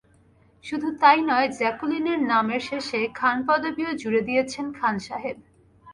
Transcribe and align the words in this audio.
শুধু 0.65 0.87
তাই 0.99 1.19
নয়, 1.21 1.47
জ্যাকুলিনের 1.57 2.19
নামের 2.23 2.61
শেষে 2.69 2.99
খান 3.15 3.37
পদবিও 3.47 3.91
জুরে 3.93 4.21
দিয়েছিলেন 4.21 4.67
খান 4.73 4.95
সাহেব। 4.99 5.37